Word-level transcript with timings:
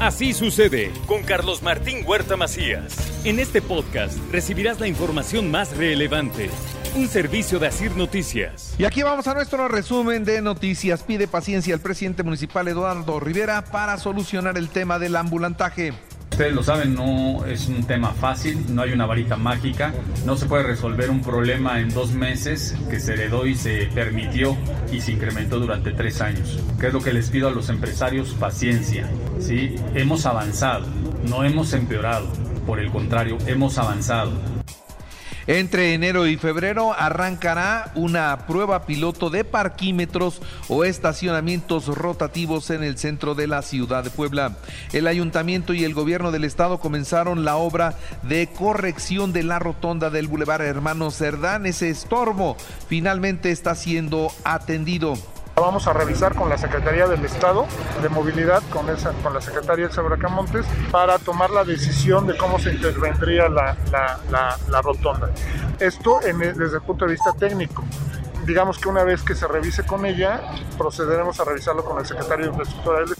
Así 0.00 0.34
sucede 0.34 0.92
con 1.06 1.22
Carlos 1.22 1.62
Martín 1.62 2.04
Huerta 2.06 2.36
Macías. 2.36 2.94
En 3.24 3.38
este 3.38 3.62
podcast 3.62 4.18
recibirás 4.30 4.78
la 4.78 4.88
información 4.88 5.50
más 5.50 5.74
relevante. 5.74 6.50
Un 6.94 7.08
servicio 7.08 7.58
de 7.58 7.68
Asir 7.68 7.96
Noticias. 7.96 8.74
Y 8.78 8.84
aquí 8.84 9.02
vamos 9.02 9.26
a 9.26 9.32
nuestro 9.32 9.68
resumen 9.68 10.24
de 10.24 10.42
noticias. 10.42 11.02
Pide 11.02 11.26
paciencia 11.26 11.72
al 11.72 11.80
presidente 11.80 12.22
municipal 12.22 12.68
Eduardo 12.68 13.18
Rivera 13.20 13.64
para 13.64 13.96
solucionar 13.96 14.58
el 14.58 14.68
tema 14.68 14.98
del 14.98 15.16
ambulantaje. 15.16 15.94
Ustedes 16.36 16.54
lo 16.54 16.62
saben, 16.62 16.94
no 16.94 17.46
es 17.46 17.66
un 17.66 17.84
tema 17.84 18.12
fácil, 18.12 18.62
no 18.68 18.82
hay 18.82 18.92
una 18.92 19.06
varita 19.06 19.38
mágica, 19.38 19.94
no 20.26 20.36
se 20.36 20.44
puede 20.44 20.64
resolver 20.64 21.08
un 21.08 21.22
problema 21.22 21.80
en 21.80 21.88
dos 21.88 22.12
meses 22.12 22.76
que 22.90 23.00
se 23.00 23.14
heredó 23.14 23.46
y 23.46 23.54
se 23.54 23.86
permitió 23.94 24.54
y 24.92 25.00
se 25.00 25.12
incrementó 25.12 25.58
durante 25.58 25.92
tres 25.92 26.20
años. 26.20 26.58
¿Qué 26.78 26.88
es 26.88 26.92
lo 26.92 27.00
que 27.00 27.14
les 27.14 27.30
pido 27.30 27.48
a 27.48 27.52
los 27.52 27.70
empresarios? 27.70 28.34
Paciencia. 28.38 29.08
¿sí? 29.38 29.76
Hemos 29.94 30.26
avanzado, 30.26 30.86
no 31.26 31.42
hemos 31.42 31.72
empeorado, 31.72 32.26
por 32.66 32.80
el 32.80 32.90
contrario, 32.90 33.38
hemos 33.46 33.78
avanzado. 33.78 34.55
Entre 35.46 35.94
enero 35.94 36.26
y 36.26 36.36
febrero 36.36 36.92
arrancará 36.92 37.92
una 37.94 38.46
prueba 38.48 38.84
piloto 38.84 39.30
de 39.30 39.44
parquímetros 39.44 40.42
o 40.68 40.84
estacionamientos 40.84 41.86
rotativos 41.86 42.70
en 42.70 42.82
el 42.82 42.98
centro 42.98 43.36
de 43.36 43.46
la 43.46 43.62
ciudad 43.62 44.02
de 44.02 44.10
Puebla. 44.10 44.56
El 44.92 45.06
ayuntamiento 45.06 45.72
y 45.72 45.84
el 45.84 45.94
gobierno 45.94 46.32
del 46.32 46.44
estado 46.44 46.80
comenzaron 46.80 47.44
la 47.44 47.56
obra 47.56 47.94
de 48.22 48.48
corrección 48.48 49.32
de 49.32 49.44
la 49.44 49.60
rotonda 49.60 50.10
del 50.10 50.26
Boulevard 50.26 50.62
Hermano 50.62 51.12
Cerdán. 51.12 51.66
Ese 51.66 51.90
estorbo 51.90 52.56
finalmente 52.88 53.52
está 53.52 53.76
siendo 53.76 54.32
atendido. 54.42 55.16
Vamos 55.58 55.86
a 55.86 55.94
revisar 55.94 56.34
con 56.34 56.50
la 56.50 56.58
Secretaría 56.58 57.06
del 57.06 57.24
Estado 57.24 57.66
de 58.02 58.10
Movilidad, 58.10 58.62
con, 58.70 58.90
esa, 58.90 59.12
con 59.22 59.32
la 59.32 59.40
Secretaría 59.40 59.88
de 59.88 60.28
Montes, 60.28 60.66
para 60.92 61.18
tomar 61.18 61.48
la 61.48 61.64
decisión 61.64 62.26
de 62.26 62.36
cómo 62.36 62.58
se 62.58 62.74
intervendría 62.74 63.48
la, 63.48 63.74
la, 64.30 64.82
rotonda. 64.82 65.30
Esto 65.80 66.20
desde 66.20 66.76
el 66.76 66.82
punto 66.82 67.06
de 67.06 67.12
vista 67.12 67.32
técnico 67.32 67.82
digamos 68.46 68.78
que 68.78 68.88
una 68.88 69.02
vez 69.02 69.22
que 69.22 69.34
se 69.34 69.48
revise 69.48 69.84
con 69.84 70.06
ella, 70.06 70.40
procederemos 70.78 71.40
a 71.40 71.44
revisarlo 71.44 71.84
con 71.84 71.98
el 71.98 72.06
secretario 72.06 72.44
de 72.44 72.50
Infraestructura 72.50 73.00
del 73.00 73.15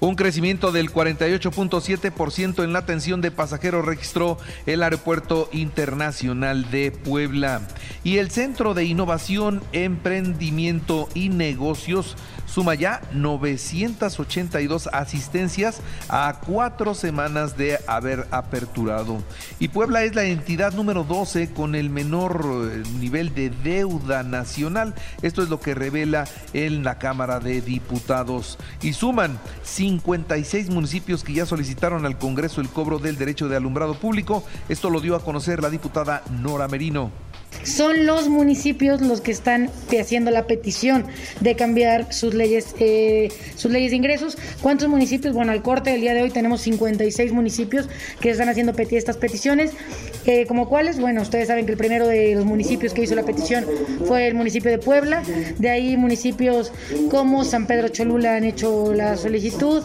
un 0.00 0.14
crecimiento 0.14 0.72
del 0.72 0.92
48.7% 0.92 2.64
en 2.64 2.72
la 2.72 2.80
atención 2.80 3.20
de 3.20 3.30
pasajeros 3.30 3.84
registró 3.84 4.38
el 4.66 4.82
Aeropuerto 4.82 5.48
Internacional 5.52 6.70
de 6.70 6.90
Puebla. 6.90 7.62
Y 8.04 8.18
el 8.18 8.30
Centro 8.30 8.74
de 8.74 8.84
Innovación, 8.84 9.62
Emprendimiento 9.72 11.08
y 11.14 11.30
Negocios 11.30 12.16
suma 12.46 12.74
ya 12.74 13.02
982 13.12 14.88
asistencias 14.92 15.80
a 16.08 16.40
cuatro 16.46 16.94
semanas 16.94 17.56
de 17.56 17.78
haber 17.86 18.26
aperturado. 18.30 19.22
Y 19.58 19.68
Puebla 19.68 20.04
es 20.04 20.14
la 20.14 20.24
entidad 20.24 20.72
número 20.72 21.04
12 21.04 21.50
con 21.50 21.74
el 21.74 21.90
menor 21.90 22.70
eh, 22.72 22.82
nivel 22.98 23.34
de 23.34 23.50
deuda 23.50 24.22
nacional. 24.22 24.94
Esto 25.22 25.42
es 25.42 25.48
lo 25.48 25.60
que 25.60 25.74
revela 25.74 26.26
en 26.52 26.84
la 26.84 26.98
Cámara 26.98 27.40
de 27.40 27.60
Diputados. 27.60 28.58
Y 28.80 28.92
suman 28.92 29.38
56 29.86 30.70
municipios 30.70 31.22
que 31.22 31.32
ya 31.32 31.46
solicitaron 31.46 32.06
al 32.06 32.18
Congreso 32.18 32.60
el 32.60 32.68
cobro 32.68 32.98
del 32.98 33.16
derecho 33.16 33.48
de 33.48 33.56
alumbrado 33.56 33.94
público. 33.94 34.42
Esto 34.68 34.90
lo 34.90 35.00
dio 35.00 35.14
a 35.14 35.20
conocer 35.20 35.62
la 35.62 35.70
diputada 35.70 36.24
Nora 36.42 36.66
Merino. 36.66 37.25
Son 37.64 38.06
los 38.06 38.28
municipios 38.28 39.00
los 39.00 39.20
que 39.20 39.32
están 39.32 39.70
haciendo 39.98 40.30
la 40.30 40.46
petición 40.46 41.06
de 41.40 41.56
cambiar 41.56 42.12
sus 42.12 42.34
leyes, 42.34 42.74
eh, 42.78 43.28
sus 43.56 43.70
leyes 43.70 43.90
de 43.90 43.96
ingresos. 43.96 44.36
¿Cuántos 44.62 44.88
municipios? 44.88 45.34
Bueno, 45.34 45.52
al 45.52 45.62
corte 45.62 45.90
del 45.90 46.00
día 46.00 46.14
de 46.14 46.22
hoy 46.22 46.30
tenemos 46.30 46.60
56 46.62 47.32
municipios 47.32 47.88
que 48.20 48.30
están 48.30 48.48
haciendo 48.48 48.72
estas 48.90 49.16
peticiones. 49.16 49.72
Eh, 50.26 50.46
¿Como 50.46 50.68
cuáles? 50.68 50.98
Bueno, 50.98 51.22
ustedes 51.22 51.48
saben 51.48 51.66
que 51.66 51.72
el 51.72 51.78
primero 51.78 52.06
de 52.06 52.34
los 52.34 52.44
municipios 52.44 52.92
que 52.92 53.02
hizo 53.02 53.14
la 53.14 53.24
petición 53.24 53.64
fue 54.06 54.26
el 54.26 54.34
municipio 54.34 54.70
de 54.70 54.78
Puebla. 54.78 55.22
De 55.58 55.70
ahí 55.70 55.96
municipios 55.96 56.72
como 57.10 57.44
San 57.44 57.66
Pedro 57.66 57.88
Cholula 57.88 58.36
han 58.36 58.44
hecho 58.44 58.92
la 58.92 59.16
solicitud. 59.16 59.82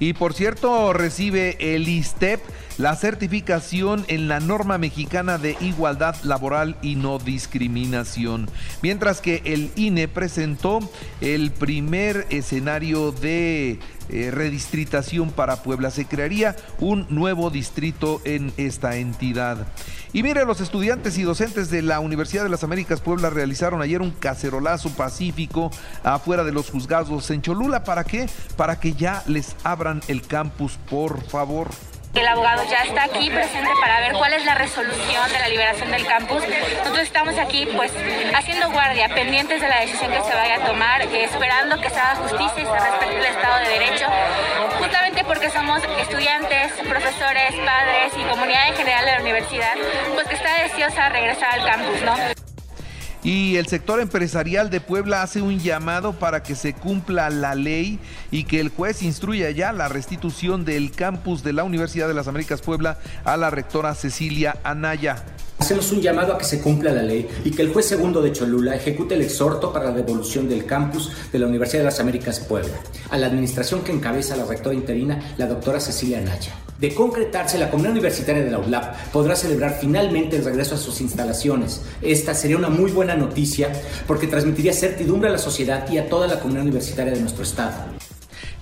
Y 0.00 0.14
por 0.14 0.34
cierto, 0.34 0.92
recibe 0.92 1.56
el 1.60 1.86
ISTEP 1.86 2.40
la 2.78 2.96
certificación 2.96 4.06
en 4.08 4.26
la 4.26 4.40
norma 4.40 4.78
mexicana 4.78 5.36
de 5.36 5.54
igualdad 5.60 6.16
laboral 6.22 6.76
y 6.80 6.94
no 6.94 7.18
discriminación. 7.18 8.48
Mientras 8.82 9.20
que 9.20 9.42
el 9.44 9.70
INE 9.76 10.08
presentó 10.08 10.80
el 11.20 11.50
primer 11.50 12.26
escenario 12.30 13.12
de 13.12 13.78
eh, 14.12 14.32
redistritación 14.32 15.30
para 15.30 15.62
Puebla. 15.62 15.90
Se 15.90 16.04
crearía 16.04 16.56
un 16.80 17.06
nuevo 17.10 17.50
distrito 17.50 18.20
en 18.24 18.52
esta 18.56 18.96
entidad. 18.96 19.68
Y 20.12 20.24
mire, 20.24 20.44
los 20.44 20.60
estudiantes 20.60 21.18
y 21.18 21.22
docentes 21.22 21.70
de 21.70 21.82
la 21.82 22.00
Universidad 22.00 22.42
de 22.42 22.48
las 22.48 22.64
Américas 22.64 23.00
Puebla 23.00 23.30
realizaron 23.30 23.80
ayer 23.80 24.02
un 24.02 24.10
cacerolazo 24.10 24.90
pacífico 24.90 25.70
afuera 26.02 26.42
de 26.42 26.50
los 26.50 26.68
juzgados 26.68 27.30
en 27.30 27.42
Cholula. 27.42 27.84
¿Para 27.84 28.02
qué? 28.02 28.28
Para 28.56 28.80
que 28.80 28.94
ya 28.94 29.22
les 29.26 29.54
abran 29.62 30.00
el 30.08 30.22
campus, 30.22 30.78
por 30.88 31.22
favor. 31.22 31.68
El 32.12 32.26
abogado 32.26 32.64
ya 32.68 32.82
está 32.82 33.04
aquí 33.04 33.30
presente 33.30 33.70
para 33.80 34.00
ver 34.00 34.14
cuál 34.14 34.32
es 34.32 34.44
la 34.44 34.56
resolución 34.56 35.30
de 35.32 35.38
la 35.38 35.48
liberación 35.48 35.92
del 35.92 36.04
campus. 36.04 36.42
Nosotros 36.78 37.04
estamos 37.04 37.38
aquí 37.38 37.68
pues 37.76 37.92
haciendo 38.34 38.68
guardia, 38.72 39.08
pendientes 39.14 39.60
de 39.60 39.68
la 39.68 39.80
decisión 39.80 40.10
que 40.10 40.20
se 40.20 40.34
vaya 40.34 40.56
a 40.56 40.66
tomar, 40.66 41.02
esperando 41.02 41.80
que 41.80 41.88
se 41.88 42.00
haga 42.00 42.16
justicia 42.16 42.62
y 42.62 42.66
se 42.66 42.80
respete 42.80 43.16
el 43.16 43.26
Estado 43.26 43.58
de 43.60 43.68
Derecho, 43.68 44.06
justamente 44.80 45.09
porque 45.30 45.48
somos 45.48 45.80
estudiantes, 46.00 46.72
profesores, 46.88 47.54
padres 47.64 48.12
y 48.18 48.28
comunidad 48.28 48.68
en 48.70 48.74
general 48.74 49.04
de 49.04 49.12
la 49.12 49.20
universidad, 49.20 49.74
pues 50.12 50.26
que 50.26 50.34
está 50.34 50.64
deseosa 50.64 51.04
de 51.04 51.08
regresar 51.10 51.52
al 51.52 51.66
campus, 51.66 52.02
¿no? 52.04 52.16
Y 53.22 53.56
el 53.56 53.68
sector 53.68 54.00
empresarial 54.00 54.70
de 54.70 54.80
Puebla 54.80 55.22
hace 55.22 55.40
un 55.40 55.60
llamado 55.60 56.14
para 56.14 56.42
que 56.42 56.56
se 56.56 56.72
cumpla 56.72 57.30
la 57.30 57.54
ley 57.54 58.00
y 58.32 58.42
que 58.42 58.58
el 58.58 58.70
juez 58.70 59.02
instruya 59.02 59.50
ya 59.50 59.72
la 59.72 59.86
restitución 59.86 60.64
del 60.64 60.90
campus 60.90 61.44
de 61.44 61.52
la 61.52 61.62
Universidad 61.62 62.08
de 62.08 62.14
las 62.14 62.26
Américas 62.26 62.60
Puebla 62.60 62.98
a 63.24 63.36
la 63.36 63.50
rectora 63.50 63.94
Cecilia 63.94 64.56
Anaya. 64.64 65.24
Hacemos 65.70 65.92
un 65.92 66.00
llamado 66.00 66.32
a 66.32 66.38
que 66.38 66.44
se 66.44 66.60
cumpla 66.60 66.90
la 66.90 67.04
ley 67.04 67.28
y 67.44 67.52
que 67.52 67.62
el 67.62 67.72
juez 67.72 67.86
segundo 67.86 68.20
de 68.20 68.32
Cholula 68.32 68.74
ejecute 68.74 69.14
el 69.14 69.22
exhorto 69.22 69.72
para 69.72 69.84
la 69.84 69.92
devolución 69.92 70.48
del 70.48 70.66
campus 70.66 71.12
de 71.32 71.38
la 71.38 71.46
Universidad 71.46 71.82
de 71.82 71.84
las 71.84 72.00
Américas 72.00 72.40
Puebla 72.40 72.74
a 73.08 73.16
la 73.16 73.28
administración 73.28 73.84
que 73.84 73.92
encabeza 73.92 74.34
la 74.34 74.46
rectora 74.46 74.74
interina, 74.74 75.34
la 75.38 75.46
doctora 75.46 75.78
Cecilia 75.78 76.18
Anaya. 76.18 76.56
De 76.80 76.92
concretarse, 76.92 77.56
la 77.56 77.70
comunidad 77.70 77.92
universitaria 77.92 78.42
de 78.42 78.50
la 78.50 78.58
ULAP 78.58 79.12
podrá 79.12 79.36
celebrar 79.36 79.78
finalmente 79.80 80.34
el 80.34 80.44
regreso 80.44 80.74
a 80.74 80.78
sus 80.78 81.00
instalaciones. 81.00 81.82
Esta 82.02 82.34
sería 82.34 82.56
una 82.56 82.68
muy 82.68 82.90
buena 82.90 83.14
noticia 83.14 83.70
porque 84.08 84.26
transmitiría 84.26 84.72
certidumbre 84.72 85.28
a 85.28 85.32
la 85.34 85.38
sociedad 85.38 85.88
y 85.88 85.98
a 85.98 86.08
toda 86.08 86.26
la 86.26 86.40
comunidad 86.40 86.64
universitaria 86.64 87.12
de 87.12 87.20
nuestro 87.20 87.44
estado. 87.44 87.99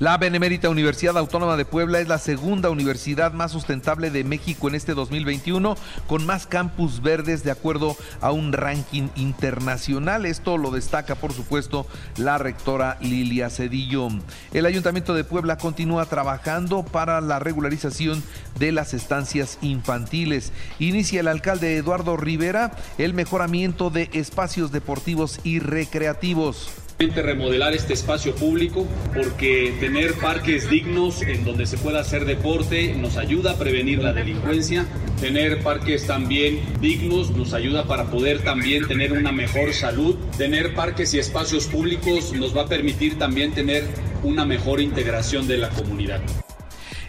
La 0.01 0.17
Benemérita 0.17 0.69
Universidad 0.69 1.19
Autónoma 1.19 1.57
de 1.57 1.65
Puebla 1.65 1.99
es 1.99 2.07
la 2.07 2.19
segunda 2.19 2.71
universidad 2.71 3.33
más 3.33 3.51
sustentable 3.51 4.13
de 4.13 4.23
México 4.23 4.69
en 4.69 4.77
este 4.77 4.95
2021, 4.95 5.75
con 6.07 6.25
más 6.25 6.47
campus 6.47 7.03
verdes 7.03 7.43
de 7.43 7.51
acuerdo 7.51 7.97
a 8.21 8.31
un 8.31 8.53
ranking 8.53 9.09
internacional. 9.17 10.25
Esto 10.25 10.57
lo 10.57 10.71
destaca, 10.71 11.17
por 11.17 11.33
supuesto, 11.33 11.85
la 12.17 12.39
rectora 12.39 12.97
Lilia 13.01 13.51
Cedillo. 13.51 14.07
El 14.53 14.67
Ayuntamiento 14.67 15.15
de 15.15 15.25
Puebla 15.25 15.59
continúa 15.59 16.07
trabajando 16.07 16.85
para 16.85 17.21
la 17.21 17.41
regularización 17.41 18.23
de 18.57 18.71
las 18.71 18.95
estancias 18.95 19.59
infantiles. 19.63 20.53
Inicia 20.79 21.19
el 21.19 21.27
alcalde 21.27 21.77
Eduardo 21.77 22.17
Rivera 22.17 22.71
el 22.99 23.15
mejoramiento 23.15 23.91
de 23.91 24.11
espacios 24.13 24.71
deportivos 24.71 25.41
y 25.43 25.59
recreativos 25.59 26.71
remodelar 27.07 27.75
este 27.75 27.93
espacio 27.93 28.35
público 28.35 28.85
porque 29.15 29.73
tener 29.79 30.15
parques 30.15 30.69
dignos 30.69 31.23
en 31.23 31.45
donde 31.45 31.65
se 31.65 31.79
pueda 31.79 32.01
hacer 32.01 32.25
deporte 32.25 32.93
nos 32.95 33.17
ayuda 33.17 33.53
a 33.53 33.57
prevenir 33.57 34.03
la 34.03 34.13
delincuencia. 34.13 34.85
Tener 35.21 35.63
parques 35.63 36.09
también 36.09 36.59
dignos 36.81 37.31
nos 37.31 37.55
ayuda 37.55 37.85
para 37.85 38.11
poder 38.11 38.43
también 38.43 38.89
tener 38.89 39.13
una 39.13 39.31
mejor 39.31 39.73
salud. 39.75 40.17
Tener 40.37 40.75
parques 40.75 41.15
y 41.15 41.21
espacios 41.21 41.69
públicos 41.69 42.33
nos 42.33 42.57
va 42.57 42.63
a 42.63 42.67
permitir 42.67 43.17
también 43.17 43.53
tener 43.53 43.85
una 44.25 44.45
mejor 44.45 44.81
integración 44.81 45.47
de 45.47 45.59
la 45.59 45.69
comunidad. 45.69 46.21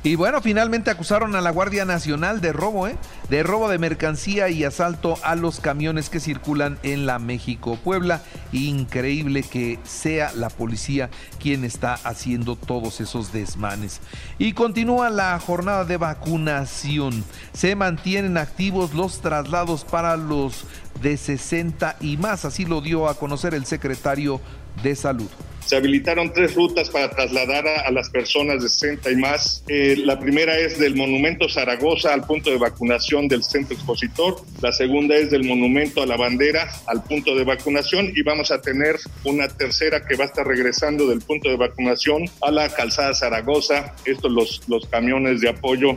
Y 0.01 0.15
bueno, 0.15 0.41
finalmente 0.41 0.91
acusaron 0.91 1.35
a 1.35 1.41
la 1.41 1.51
Guardia 1.51 1.83
Nacional 1.83 2.39
de 2.39 2.53
robo, 2.53 2.87
¿eh? 2.87 2.95
De 3.29 3.43
robo 3.43 3.67
de 3.67 3.77
mercancía 3.77 4.49
y 4.49 4.63
asalto 4.63 5.17
a 5.23 5.35
los 5.35 5.59
camiones 5.59 6.09
que 6.09 6.21
circulan 6.21 6.79
en 6.83 7.05
la 7.05 7.19
México-Puebla. 7.19 8.21
Increíble 8.53 9.43
que 9.43 9.77
sea 9.83 10.31
la 10.33 10.49
policía 10.49 11.09
quien 11.39 11.65
está 11.65 11.95
haciendo 11.95 12.55
todos 12.55 13.01
esos 13.01 13.33
desmanes. 13.33 13.99
Y 14.37 14.53
continúa 14.53 15.09
la 15.09 15.37
jornada 15.39 15.83
de 15.83 15.97
vacunación. 15.97 17.25
Se 17.51 17.75
mantienen 17.75 18.37
activos 18.37 18.93
los 18.93 19.19
traslados 19.19 19.83
para 19.83 20.15
los 20.15 20.63
de 21.01 21.17
60 21.17 21.97
y 21.99 22.15
más. 22.15 22.45
Así 22.45 22.63
lo 22.63 22.79
dio 22.79 23.09
a 23.09 23.15
conocer 23.15 23.53
el 23.53 23.65
secretario 23.65 24.39
de 24.81 24.95
Salud. 24.95 25.29
Se 25.65 25.75
habilitaron 25.75 26.33
tres 26.33 26.55
rutas 26.55 26.89
para 26.89 27.09
trasladar 27.09 27.67
a, 27.67 27.91
las 27.91 28.09
personas 28.09 28.63
de 28.63 28.69
60 28.69 29.11
y 29.11 29.15
más. 29.17 29.63
Eh, 29.67 29.95
la 29.97 30.19
primera 30.19 30.57
es 30.57 30.79
del 30.79 30.95
Monumento 30.95 31.47
Zaragoza 31.47 32.13
al 32.13 32.25
punto 32.25 32.49
de 32.49 32.57
vacunación 32.57 33.27
del 33.27 33.43
centro 33.43 33.75
expositor. 33.75 34.41
La 34.61 34.71
segunda 34.71 35.15
es 35.15 35.29
del 35.29 35.43
Monumento 35.43 36.01
a 36.01 36.05
la 36.05 36.17
Bandera 36.17 36.69
al 36.87 37.03
punto 37.03 37.35
de 37.35 37.43
vacunación. 37.43 38.11
Y 38.15 38.23
vamos 38.23 38.51
a 38.51 38.61
tener 38.61 38.95
una 39.23 39.47
tercera 39.47 40.05
que 40.05 40.15
va 40.15 40.25
a 40.25 40.27
estar 40.27 40.47
regresando 40.47 41.07
del 41.07 41.21
punto 41.21 41.49
de 41.49 41.57
vacunación 41.57 42.25
a 42.41 42.51
la 42.51 42.69
calzada 42.69 43.13
Zaragoza. 43.13 43.93
Estos 44.05 44.31
los, 44.31 44.61
los 44.67 44.87
camiones 44.87 45.41
de 45.41 45.49
apoyo 45.49 45.95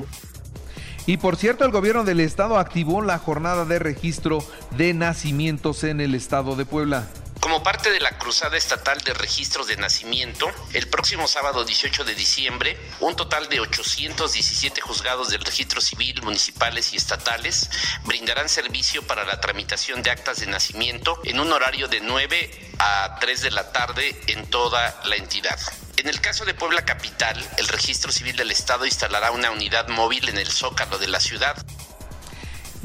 y 1.06 1.16
por 1.16 1.36
cierto, 1.36 1.64
el 1.64 1.72
gobierno 1.72 2.04
del 2.04 2.20
estado 2.20 2.58
activó 2.58 3.02
la 3.02 3.18
jornada 3.18 3.64
de 3.64 3.78
registro 3.78 4.38
de 4.76 4.94
nacimientos 4.94 5.82
en 5.84 6.00
el 6.00 6.14
estado 6.14 6.54
de 6.54 6.64
Puebla. 6.64 7.08
Como 7.42 7.64
parte 7.64 7.90
de 7.90 7.98
la 7.98 8.18
Cruzada 8.18 8.56
Estatal 8.56 8.98
de 9.00 9.14
Registros 9.14 9.66
de 9.66 9.76
Nacimiento, 9.76 10.48
el 10.74 10.86
próximo 10.86 11.26
sábado 11.26 11.64
18 11.64 12.04
de 12.04 12.14
diciembre, 12.14 12.78
un 13.00 13.16
total 13.16 13.48
de 13.48 13.58
817 13.58 14.80
juzgados 14.80 15.30
del 15.30 15.44
registro 15.44 15.80
civil, 15.80 16.22
municipales 16.22 16.92
y 16.92 16.96
estatales 16.98 17.68
brindarán 18.04 18.48
servicio 18.48 19.04
para 19.08 19.24
la 19.24 19.40
tramitación 19.40 20.04
de 20.04 20.12
actas 20.12 20.38
de 20.38 20.46
nacimiento 20.46 21.20
en 21.24 21.40
un 21.40 21.52
horario 21.52 21.88
de 21.88 22.00
9 22.00 22.74
a 22.78 23.18
3 23.20 23.42
de 23.42 23.50
la 23.50 23.72
tarde 23.72 24.20
en 24.28 24.48
toda 24.48 25.00
la 25.04 25.16
entidad. 25.16 25.58
En 25.96 26.08
el 26.08 26.20
caso 26.20 26.44
de 26.44 26.54
Puebla 26.54 26.84
Capital, 26.84 27.36
el 27.56 27.66
registro 27.66 28.12
civil 28.12 28.36
del 28.36 28.52
Estado 28.52 28.86
instalará 28.86 29.32
una 29.32 29.50
unidad 29.50 29.88
móvil 29.88 30.28
en 30.28 30.38
el 30.38 30.48
zócalo 30.48 30.96
de 30.96 31.08
la 31.08 31.18
ciudad 31.18 31.56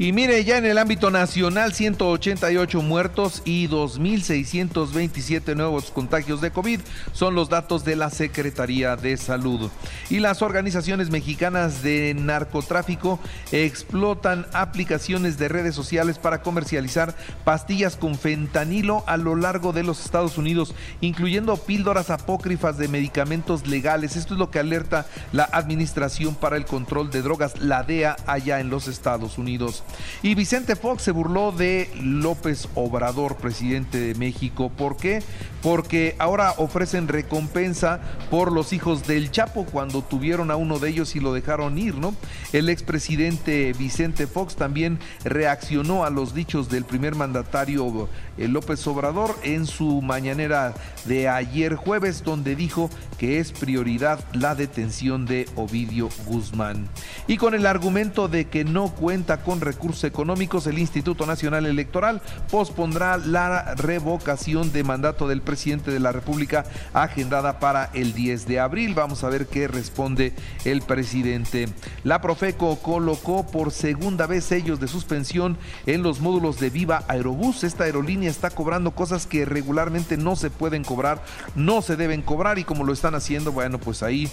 y 0.00 0.12
mire, 0.12 0.44
ya 0.44 0.58
en 0.58 0.64
el 0.64 0.78
ámbito 0.78 1.10
nacional, 1.10 1.74
188 1.74 2.82
muertos 2.82 3.42
y 3.44 3.66
2.627 3.66 5.56
nuevos 5.56 5.90
contagios 5.90 6.40
de 6.40 6.52
COVID 6.52 6.78
son 7.12 7.34
los 7.34 7.48
datos 7.48 7.84
de 7.84 7.96
la 7.96 8.08
Secretaría 8.10 8.94
de 8.94 9.16
Salud. 9.16 9.68
Y 10.08 10.20
las 10.20 10.40
organizaciones 10.40 11.10
mexicanas 11.10 11.82
de 11.82 12.14
narcotráfico 12.14 13.18
explotan 13.50 14.46
aplicaciones 14.52 15.36
de 15.36 15.48
redes 15.48 15.74
sociales 15.74 16.20
para 16.20 16.42
comercializar 16.42 17.16
pastillas 17.42 17.96
con 17.96 18.16
fentanilo 18.16 19.02
a 19.08 19.16
lo 19.16 19.34
largo 19.34 19.72
de 19.72 19.82
los 19.82 20.04
Estados 20.04 20.38
Unidos, 20.38 20.76
incluyendo 21.00 21.56
píldoras 21.56 22.10
apócrifas 22.10 22.78
de 22.78 22.86
medicamentos 22.86 23.66
legales. 23.66 24.14
Esto 24.14 24.34
es 24.34 24.38
lo 24.38 24.52
que 24.52 24.60
alerta 24.60 25.06
la 25.32 25.48
Administración 25.50 26.36
para 26.36 26.56
el 26.56 26.66
Control 26.66 27.10
de 27.10 27.22
Drogas, 27.22 27.58
la 27.60 27.82
DEA, 27.82 28.14
allá 28.28 28.60
en 28.60 28.70
los 28.70 28.86
Estados 28.86 29.38
Unidos. 29.38 29.82
Y 30.22 30.34
Vicente 30.34 30.76
Fox 30.76 31.02
se 31.02 31.12
burló 31.12 31.52
de 31.52 31.90
López 32.00 32.68
Obrador, 32.74 33.36
presidente 33.36 33.98
de 33.98 34.14
México. 34.14 34.70
¿Por 34.70 34.96
qué? 34.96 35.22
Porque 35.62 36.14
ahora 36.18 36.54
ofrecen 36.58 37.08
recompensa 37.08 38.00
por 38.30 38.52
los 38.52 38.72
hijos 38.72 39.06
del 39.06 39.30
Chapo 39.30 39.64
cuando 39.64 40.02
tuvieron 40.02 40.50
a 40.50 40.56
uno 40.56 40.78
de 40.78 40.90
ellos 40.90 41.16
y 41.16 41.20
lo 41.20 41.32
dejaron 41.32 41.78
ir, 41.78 41.96
¿no? 41.96 42.14
El 42.52 42.68
expresidente 42.68 43.72
Vicente 43.78 44.26
Fox 44.26 44.56
también 44.56 44.98
reaccionó 45.24 46.04
a 46.04 46.10
los 46.10 46.34
dichos 46.34 46.68
del 46.68 46.84
primer 46.84 47.14
mandatario 47.14 48.08
eh, 48.36 48.48
López 48.48 48.86
Obrador 48.86 49.36
en 49.42 49.66
su 49.66 50.02
mañanera 50.02 50.74
de 51.04 51.28
ayer 51.28 51.74
jueves, 51.74 52.22
donde 52.24 52.56
dijo 52.56 52.90
que 53.18 53.38
es 53.38 53.52
prioridad 53.52 54.24
la 54.32 54.54
detención 54.54 55.26
de 55.26 55.48
Ovidio 55.56 56.08
Guzmán. 56.26 56.88
Y 57.26 57.36
con 57.36 57.54
el 57.54 57.66
argumento 57.66 58.28
de 58.28 58.46
que 58.46 58.64
no 58.64 58.94
cuenta 58.94 59.42
con 59.42 59.60
recursos 59.60 59.77
recursos 59.78 60.02
económicos, 60.02 60.66
el 60.66 60.76
Instituto 60.76 61.24
Nacional 61.24 61.64
Electoral 61.64 62.20
pospondrá 62.50 63.16
la 63.16 63.76
revocación 63.76 64.72
de 64.72 64.82
mandato 64.82 65.28
del 65.28 65.40
presidente 65.40 65.92
de 65.92 66.00
la 66.00 66.10
República 66.10 66.64
agendada 66.92 67.60
para 67.60 67.88
el 67.94 68.12
10 68.12 68.48
de 68.48 68.58
abril. 68.58 68.94
Vamos 68.94 69.22
a 69.22 69.28
ver 69.28 69.46
qué 69.46 69.68
responde 69.68 70.34
el 70.64 70.82
presidente. 70.82 71.68
La 72.02 72.20
Profeco 72.20 72.80
colocó 72.80 73.46
por 73.46 73.70
segunda 73.70 74.26
vez 74.26 74.42
sellos 74.42 74.80
de 74.80 74.88
suspensión 74.88 75.56
en 75.86 76.02
los 76.02 76.18
módulos 76.18 76.58
de 76.58 76.70
Viva 76.70 77.04
Aerobús. 77.06 77.62
Esta 77.62 77.84
aerolínea 77.84 78.30
está 78.30 78.50
cobrando 78.50 78.96
cosas 78.96 79.28
que 79.28 79.44
regularmente 79.44 80.16
no 80.16 80.34
se 80.34 80.50
pueden 80.50 80.82
cobrar, 80.82 81.22
no 81.54 81.82
se 81.82 81.94
deben 81.94 82.22
cobrar 82.22 82.58
y 82.58 82.64
como 82.64 82.82
lo 82.82 82.92
están 82.92 83.14
haciendo, 83.14 83.52
bueno, 83.52 83.78
pues 83.78 84.02
ahí 84.02 84.28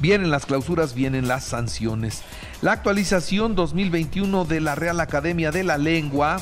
Vienen 0.00 0.30
las 0.30 0.46
clausuras, 0.46 0.94
vienen 0.94 1.28
las 1.28 1.44
sanciones. 1.44 2.22
La 2.64 2.72
actualización 2.72 3.54
2021 3.54 4.46
de 4.46 4.58
la 4.62 4.74
Real 4.74 4.98
Academia 5.00 5.50
de 5.50 5.64
la 5.64 5.76
Lengua. 5.76 6.38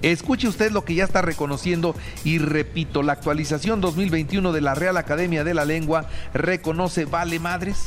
Escuche 0.00 0.46
usted 0.46 0.70
lo 0.70 0.84
que 0.84 0.94
ya 0.94 1.02
está 1.02 1.22
reconociendo 1.22 1.96
y 2.22 2.38
repito, 2.38 3.02
la 3.02 3.14
actualización 3.14 3.80
2021 3.80 4.52
de 4.52 4.60
la 4.60 4.76
Real 4.76 4.96
Academia 4.96 5.42
de 5.42 5.54
la 5.54 5.64
Lengua 5.64 6.04
reconoce 6.32 7.04
vale 7.04 7.40
madres, 7.40 7.78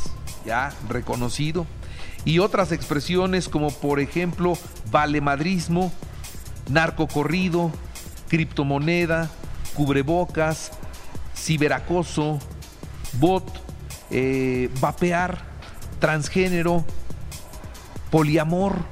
ya 0.45 0.73
reconocido, 0.89 1.65
y 2.25 2.39
otras 2.39 2.73
expresiones 2.73 3.47
como 3.47 3.71
por 3.71 4.01
ejemplo 4.01 4.57
valemadrismo, 4.91 5.93
narcocorrido, 6.67 7.71
criptomoneda, 8.27 9.29
cubrebocas, 9.73 10.71
ciberacoso, 11.33 12.39
bot, 13.21 13.45
eh, 14.11 14.69
vapear, 14.81 15.45
transgénero, 16.01 16.83
poliamor, 18.09 18.85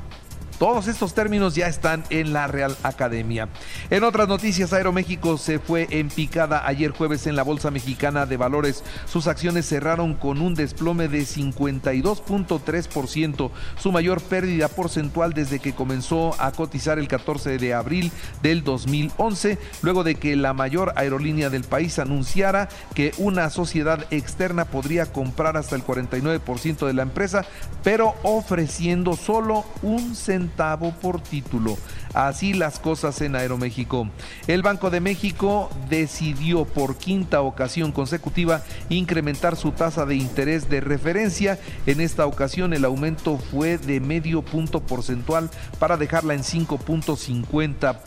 todos 0.64 0.88
estos 0.88 1.14
términos 1.14 1.56
ya 1.56 1.68
están 1.68 2.06
en 2.10 2.32
la 2.32 2.48
Real 2.48 2.78
Academia. 2.84 3.50
En 3.90 4.06
otras 4.06 4.30
noticias, 4.30 4.72
Aeroméxico 4.72 5.38
se 5.38 5.60
fue 5.60 5.88
en 5.90 6.08
picada 6.08 6.66
ayer 6.66 6.92
jueves 6.92 7.28
en 7.28 7.36
la 7.36 7.44
Bolsa 7.44 7.70
Mexicana 7.70 8.26
de 8.26 8.38
Valores. 8.38 8.82
Sus 9.06 9.28
acciones 9.28 9.68
cerraron 9.68 10.14
con 10.14 10.40
un 10.40 10.56
desplome 10.56 11.10
de 11.10 11.24
52.3%, 11.24 13.52
su 13.78 13.92
mayor 13.92 14.22
pérdida 14.22 14.70
porcentual 14.70 15.34
desde 15.34 15.60
que 15.60 15.76
comenzó 15.76 16.34
a 16.42 16.54
cotizar 16.54 16.98
el 16.98 17.10
14 17.10 17.58
de 17.58 17.74
abril 17.74 18.14
del 18.42 18.64
2011, 18.64 19.58
luego 19.82 20.06
de 20.06 20.16
que 20.16 20.38
la 20.38 20.54
mayor 20.54 20.94
aerolínea 20.96 21.50
del 21.50 21.66
país 21.66 22.00
anunciara 22.00 22.70
que 22.96 23.12
una 23.18 23.50
sociedad 23.50 24.06
externa 24.12 24.64
podría 24.64 25.12
comprar 25.12 25.58
hasta 25.58 25.76
el 25.76 25.84
49% 25.84 26.88
de 26.88 26.94
la 26.94 27.02
empresa, 27.02 27.44
pero 27.84 28.16
ofreciendo 28.24 29.18
solo 29.18 29.66
un 29.82 30.16
centavo 30.16 30.53
por 31.02 31.22
título. 31.22 31.78
Así 32.14 32.54
las 32.54 32.80
cosas 32.80 33.22
en 33.22 33.36
Aeroméxico. 33.36 34.08
El 34.48 34.62
Banco 34.62 34.90
de 34.90 35.00
México 35.00 35.70
decidió 35.90 36.66
por 36.66 36.98
quinta 36.98 37.42
ocasión 37.42 37.92
consecutiva 37.92 38.64
incrementar 38.90 39.56
su 39.56 39.72
tasa 39.72 40.06
de 40.06 40.16
interés 40.16 40.70
de 40.70 40.80
referencia. 40.82 41.60
En 41.86 42.02
esta 42.02 42.26
ocasión 42.26 42.74
el 42.74 42.86
aumento 42.86 43.38
fue 43.38 43.78
de 43.78 44.00
medio 44.00 44.44
punto 44.44 44.82
porcentual 44.82 45.50
para 45.80 45.98
dejarla 45.98 46.36
en 46.36 46.42
5.50 46.42 47.98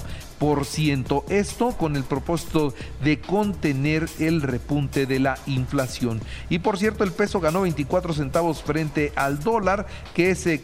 esto 1.28 1.76
con 1.78 1.96
el 1.96 2.04
propósito 2.04 2.74
de 3.02 3.20
contener 3.20 4.08
el 4.18 4.42
repunte 4.42 5.06
de 5.06 5.18
la 5.18 5.38
inflación. 5.46 6.20
Y 6.50 6.58
por 6.58 6.78
cierto, 6.78 7.04
el 7.04 7.12
peso 7.12 7.40
ganó 7.40 7.62
24 7.62 8.12
centavos 8.12 8.62
frente 8.62 9.12
al 9.16 9.40
dólar, 9.40 9.86
que, 10.14 10.34
se, 10.34 10.62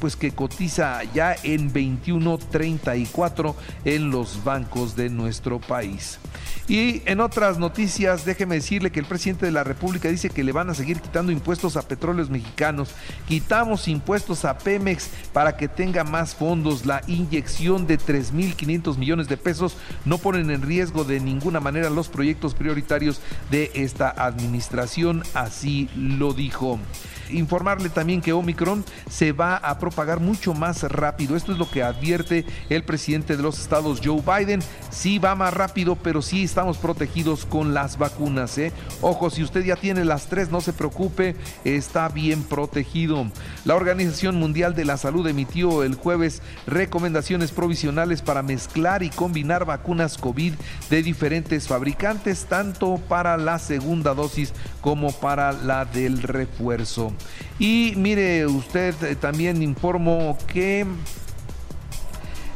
pues 0.00 0.16
que 0.16 0.32
cotiza 0.32 1.02
ya 1.14 1.36
en 1.42 1.72
21.34 1.72 3.54
en 3.84 4.10
los 4.10 4.42
bancos 4.44 4.96
de 4.96 5.10
nuestro 5.10 5.60
país. 5.60 6.18
Y 6.68 7.02
en 7.06 7.20
otras 7.20 7.58
noticias, 7.58 8.24
déjeme 8.24 8.56
decirle 8.56 8.90
que 8.90 9.00
el 9.00 9.06
presidente 9.06 9.46
de 9.46 9.52
la 9.52 9.64
República 9.64 10.08
dice 10.08 10.30
que 10.30 10.44
le 10.44 10.52
van 10.52 10.70
a 10.70 10.74
seguir 10.74 11.00
quitando 11.00 11.32
impuestos 11.32 11.76
a 11.76 11.82
petróleos 11.82 12.30
mexicanos. 12.30 12.90
Quitamos 13.26 13.88
impuestos 13.88 14.44
a 14.44 14.58
Pemex 14.58 15.10
para 15.32 15.56
que 15.56 15.68
tenga 15.68 16.04
más 16.04 16.34
fondos. 16.34 16.86
La 16.86 17.02
inyección 17.06 17.86
de 17.86 17.98
3.500 17.98 18.96
millones 18.96 19.28
de 19.28 19.36
pesos 19.36 19.76
no 20.04 20.18
ponen 20.18 20.50
en 20.50 20.62
riesgo 20.62 21.04
de 21.04 21.20
ninguna 21.20 21.60
manera 21.60 21.90
los 21.90 22.08
proyectos 22.08 22.54
prioritarios 22.54 23.20
de 23.50 23.70
esta 23.74 24.10
administración. 24.10 25.22
Así 25.34 25.88
lo 25.96 26.32
dijo 26.32 26.78
informarle 27.32 27.88
también 27.88 28.20
que 28.20 28.32
Omicron 28.32 28.84
se 29.10 29.32
va 29.32 29.56
a 29.56 29.78
propagar 29.78 30.20
mucho 30.20 30.54
más 30.54 30.82
rápido. 30.82 31.36
Esto 31.36 31.52
es 31.52 31.58
lo 31.58 31.70
que 31.70 31.82
advierte 31.82 32.44
el 32.68 32.84
presidente 32.84 33.36
de 33.36 33.42
los 33.42 33.58
estados, 33.58 34.00
Joe 34.04 34.22
Biden. 34.22 34.60
Sí 34.90 35.18
va 35.18 35.34
más 35.34 35.54
rápido, 35.54 35.96
pero 35.96 36.22
sí 36.22 36.41
estamos 36.44 36.78
protegidos 36.78 37.46
con 37.46 37.74
las 37.74 37.98
vacunas. 37.98 38.56
¿eh? 38.58 38.72
Ojo, 39.00 39.30
si 39.30 39.42
usted 39.42 39.64
ya 39.64 39.76
tiene 39.76 40.04
las 40.04 40.26
tres, 40.26 40.50
no 40.50 40.60
se 40.60 40.72
preocupe, 40.72 41.36
está 41.64 42.08
bien 42.08 42.42
protegido. 42.42 43.26
La 43.64 43.74
Organización 43.74 44.36
Mundial 44.36 44.74
de 44.74 44.84
la 44.84 44.96
Salud 44.96 45.26
emitió 45.26 45.82
el 45.82 45.94
jueves 45.94 46.42
recomendaciones 46.66 47.50
provisionales 47.50 48.22
para 48.22 48.42
mezclar 48.42 49.02
y 49.02 49.10
combinar 49.10 49.64
vacunas 49.64 50.18
COVID 50.18 50.54
de 50.90 51.02
diferentes 51.02 51.68
fabricantes, 51.68 52.46
tanto 52.46 53.00
para 53.08 53.36
la 53.36 53.58
segunda 53.58 54.14
dosis 54.14 54.52
como 54.80 55.12
para 55.12 55.52
la 55.52 55.84
del 55.84 56.22
refuerzo. 56.22 57.12
Y 57.58 57.94
mire, 57.96 58.46
usted 58.46 58.94
eh, 59.02 59.16
también 59.16 59.62
informó 59.62 60.36
que 60.46 60.86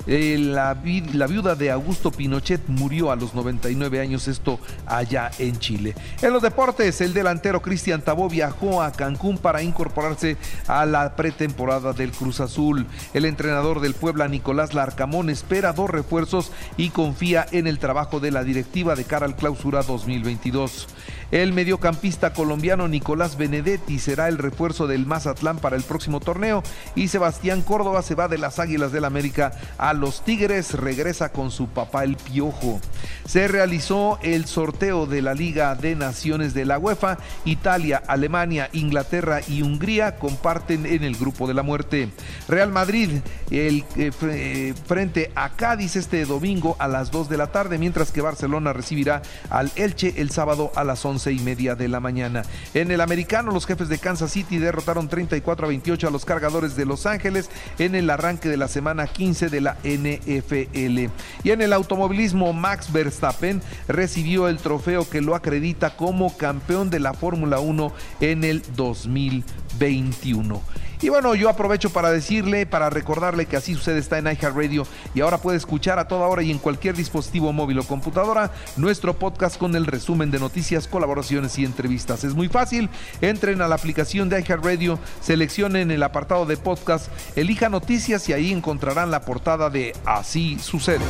Eh, 0.07 0.37
la, 0.39 0.75
viuda 0.75 1.55
de 1.55 1.71
Augusto 1.71 2.11
Pinochet 2.11 2.69
murió 2.69 3.11
a 3.11 3.17
los 3.17 3.35
99 3.35 4.01
años, 4.01 4.29
esto 4.29 4.61
allá 4.87 5.31
en 5.39 5.59
Chile. 5.59 5.95
En 6.23 6.33
los 6.33 6.43
deportes, 6.43 7.01
el 7.01 7.13
delantero 7.13 7.61
Cristian 7.61 8.03
Tabó 8.03 8.29
viajó 8.29 8.83
a 8.83 8.93
Cancún 8.93 9.39
para 9.39 9.63
incorporarse 9.63 10.37
a 10.69 10.87
la 10.87 11.17
pretemporada 11.17 11.93
del 11.93 12.13
Cruz 12.13 12.41
Azul. 12.41 12.87
El 13.15 13.25
entrenador 13.25 13.81
del 13.81 13.95
Puebla, 13.95 14.29
Nicolás 14.29 14.75
Larcamón, 14.75 15.31
espera 15.31 15.73
dos 15.73 15.91
refuerzos 15.91 16.53
y 16.77 16.91
confía 16.91 17.47
en 17.51 17.67
el 17.67 17.79
trabajo 17.79 18.21
de 18.21 18.31
la 18.31 18.45
directiva 18.45 18.95
de 18.95 19.05
cara 19.05 19.27
al 19.27 19.37
clausura 19.37 19.83
2022. 19.83 20.89
El 21.33 21.53
mediocampista 21.53 22.33
colombiano 22.33 22.87
Nicolás 22.87 23.37
Benedetti 23.37 23.99
será 23.99 24.29
el 24.29 24.39
refuerzo 24.39 24.87
del 24.87 25.07
Mazatlán 25.07 25.59
para 25.59 25.75
el 25.75 25.83
próximo 25.83 26.21
torneo 26.21 26.63
y 26.95 27.09
Sebastián 27.09 27.63
Córdoba 27.63 28.03
se 28.03 28.15
va 28.15 28.29
de 28.29 28.39
las 28.39 28.61
Águilas 28.61 28.93
del 28.93 29.05
América 29.05 29.51
a 29.77 29.93
los 29.93 30.25
Tigres, 30.25 30.75
regresa 30.75 31.33
con 31.33 31.51
su 31.51 31.67
papá 31.67 32.05
el 32.05 32.17
Piojo. 32.17 32.81
Se 33.27 33.49
realizó 33.49 34.21
el 34.23 34.47
sorteo 34.47 35.07
de 35.07 35.21
la 35.21 35.35
Liga 35.35 35.75
de 35.75 35.97
Naciones 35.97 36.55
de 36.55 36.65
la 36.65 36.79
UEFA. 36.79 37.19
Italia, 37.45 38.01
Alemania, 38.07 38.71
Inglaterra 38.73 39.41
y 39.49 39.63
Hungría 39.63 40.19
comparten 40.19 40.87
en 40.87 41.03
el 41.03 41.17
grupo 41.17 41.49
de 41.49 41.55
la 41.55 41.65
muerte. 41.65 42.09
Real 42.49 42.71
Madrid, 42.71 43.11
el 43.51 43.85
eh, 43.97 44.13
eh, 44.23 44.75
frente 44.87 45.33
a 45.35 45.51
Cádiz 45.51 45.97
este 45.97 46.25
domingo 46.25 46.77
a 46.79 46.87
las 46.87 47.11
2 47.11 47.29
de 47.29 47.37
la 47.37 47.49
tarde, 47.49 47.79
mientras 47.79 48.13
que 48.13 48.21
Barcelona 48.21 48.73
recibirá 48.73 49.23
al 49.51 49.73
Elche 49.75 50.15
el 50.19 50.31
sábado 50.31 50.71
a 50.77 50.85
las 50.85 51.05
11 51.05 51.16
y 51.25 51.39
media 51.39 51.75
de 51.75 51.89
la 51.89 52.01
mañana. 52.01 52.43
En 52.75 52.91
el 52.91 53.01
americano, 53.01 53.51
los 53.53 53.67
jefes 53.67 53.89
de 53.89 53.99
Kansas 53.99 54.33
City 54.33 54.59
derrotaron 54.59 55.09
34 55.09 55.67
a 55.67 55.69
28 55.69 56.09
a 56.09 56.11
los 56.11 56.25
cargadores 56.25 56.77
de 56.77 56.85
Los 56.85 57.07
Ángeles 57.07 57.49
en 57.79 57.95
el 57.95 58.11
arranque 58.11 58.49
de 58.49 58.59
la 58.59 58.69
semana 58.69 59.07
15 59.07 59.49
de 59.49 59.61
la 59.61 59.79
NFL. 59.83 61.11
Y 61.43 61.51
en 61.51 61.63
el 61.63 61.73
automovilismo, 61.73 62.53
Max 62.53 62.93
Verstappen 62.93 63.63
recibió 63.89 64.49
el 64.49 64.59
trofeo 64.59 65.09
que 65.09 65.23
lo 65.23 65.35
acredita 65.35 65.97
como 65.97 66.37
campeón 66.37 66.91
de 66.91 67.01
la 67.01 67.15
Fórmula 67.15 67.59
1 67.59 67.93
en 68.21 68.45
el 68.45 68.63
2021. 68.77 70.63
Y 71.03 71.09
bueno, 71.11 71.35
yo 71.35 71.49
aprovecho 71.49 71.91
para 71.91 72.11
decirle, 72.11 72.67
para 72.67 72.91
recordarle 72.91 73.47
que 73.47 73.57
así 73.57 73.75
sucede 73.75 73.99
está 73.99 74.19
en 74.19 74.27
iHeartRadio 74.27 74.87
y 75.15 75.21
ahora 75.21 75.39
puede 75.39 75.59
escuchar 75.59 75.99
a 75.99 76.09
toda 76.09 76.27
hora 76.27 76.43
y 76.43 76.51
en 76.51 76.59
cualquier 76.59 76.97
dispositivo 76.97 77.53
móvil 77.53 77.79
o 77.79 77.85
computadora 77.85 78.51
nuestro 78.77 79.19
podcast 79.19 79.59
con 79.59 79.77
el 79.77 79.87
resumen 79.87 80.31
de 80.31 80.39
noticias, 80.39 80.89
colaboraciones 80.89 81.59
y 81.59 81.65
entrevistas. 81.65 82.25
Es 82.25 82.35
muy 82.35 82.49
fácil, 82.49 82.89
entren 83.21 83.61
a 83.61 83.69
la 83.69 83.75
aplicación 83.75 84.29
de 84.29 84.41
iHeartRadio, 84.41 84.99
seleccionen 85.21 85.91
el 85.91 86.03
apartado 86.03 86.47
de 86.47 86.57
podcast, 86.57 87.09
elija 87.37 87.69
noticias 87.69 88.29
y 88.29 88.33
ahí 88.33 88.53
encontrarán 88.53 89.11
la 89.11 89.23
portada 89.23 89.71
de 89.71 89.95
Así 90.05 90.59
sucede. 90.59 91.05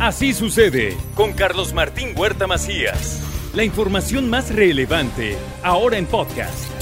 Así 0.00 0.32
sucede 0.32 0.96
con 1.14 1.32
Carlos 1.32 1.72
Martín 1.72 2.08
Huerta 2.16 2.46
Macías. 2.46 3.20
La 3.54 3.62
información 3.64 4.30
más 4.30 4.52
relevante 4.52 5.36
ahora 5.62 5.98
en 5.98 6.06
podcast. 6.06 6.81